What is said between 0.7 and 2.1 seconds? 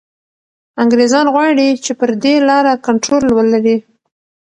انګریزان غواړي چي پر